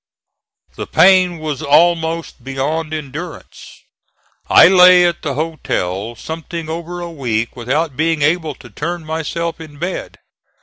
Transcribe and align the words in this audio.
The 0.73 0.87
pain 0.87 1.37
was 1.37 1.61
almost 1.61 2.43
beyond 2.43 2.91
endurance. 2.91 3.83
I 4.49 4.67
lay 4.67 5.05
at 5.05 5.21
the 5.21 5.35
hotel 5.35 6.15
something 6.15 6.69
over 6.69 7.01
a 7.01 7.11
week 7.11 7.55
without 7.55 7.95
being 7.95 8.23
able 8.23 8.55
to 8.55 8.71
turn 8.71 9.05
myself 9.05 9.61
in 9.61 9.77
bed. 9.77 10.17